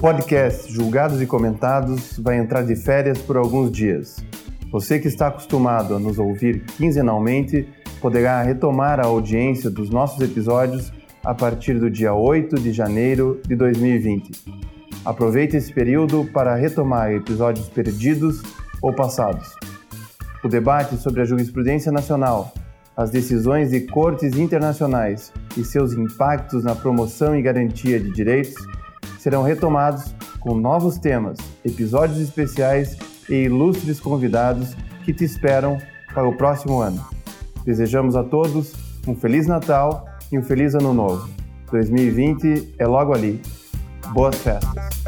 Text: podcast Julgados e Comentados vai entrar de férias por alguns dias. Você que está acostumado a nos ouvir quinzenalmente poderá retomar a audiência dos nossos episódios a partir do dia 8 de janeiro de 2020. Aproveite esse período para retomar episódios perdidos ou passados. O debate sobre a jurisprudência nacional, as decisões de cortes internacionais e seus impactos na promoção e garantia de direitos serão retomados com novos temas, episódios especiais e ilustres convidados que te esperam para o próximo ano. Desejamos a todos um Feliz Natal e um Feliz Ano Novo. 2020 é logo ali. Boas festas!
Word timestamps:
podcast 0.00 0.72
Julgados 0.72 1.20
e 1.20 1.26
Comentados 1.26 2.18
vai 2.18 2.38
entrar 2.38 2.62
de 2.62 2.76
férias 2.76 3.18
por 3.18 3.36
alguns 3.36 3.72
dias. 3.72 4.24
Você 4.70 5.00
que 5.00 5.08
está 5.08 5.26
acostumado 5.26 5.96
a 5.96 5.98
nos 5.98 6.20
ouvir 6.20 6.64
quinzenalmente 6.76 7.68
poderá 8.00 8.40
retomar 8.42 9.00
a 9.00 9.06
audiência 9.06 9.68
dos 9.68 9.90
nossos 9.90 10.20
episódios 10.20 10.92
a 11.24 11.34
partir 11.34 11.74
do 11.80 11.90
dia 11.90 12.14
8 12.14 12.60
de 12.60 12.72
janeiro 12.72 13.40
de 13.44 13.56
2020. 13.56 14.30
Aproveite 15.04 15.56
esse 15.56 15.72
período 15.72 16.28
para 16.32 16.54
retomar 16.54 17.10
episódios 17.10 17.68
perdidos 17.68 18.40
ou 18.80 18.92
passados. 18.92 19.52
O 20.44 20.48
debate 20.48 20.96
sobre 20.96 21.22
a 21.22 21.24
jurisprudência 21.24 21.90
nacional, 21.90 22.52
as 22.96 23.10
decisões 23.10 23.70
de 23.70 23.80
cortes 23.80 24.36
internacionais 24.38 25.32
e 25.56 25.64
seus 25.64 25.92
impactos 25.92 26.62
na 26.62 26.76
promoção 26.76 27.34
e 27.34 27.42
garantia 27.42 27.98
de 27.98 28.12
direitos 28.12 28.54
serão 29.28 29.42
retomados 29.42 30.14
com 30.40 30.54
novos 30.54 30.96
temas, 30.96 31.36
episódios 31.62 32.18
especiais 32.18 32.96
e 33.28 33.34
ilustres 33.44 34.00
convidados 34.00 34.74
que 35.04 35.12
te 35.12 35.22
esperam 35.22 35.76
para 36.14 36.26
o 36.26 36.34
próximo 36.34 36.80
ano. 36.80 37.06
Desejamos 37.62 38.16
a 38.16 38.24
todos 38.24 38.72
um 39.06 39.14
Feliz 39.14 39.46
Natal 39.46 40.06
e 40.32 40.38
um 40.38 40.42
Feliz 40.42 40.74
Ano 40.74 40.94
Novo. 40.94 41.28
2020 41.70 42.76
é 42.78 42.86
logo 42.86 43.12
ali. 43.12 43.42
Boas 44.14 44.34
festas! 44.36 45.07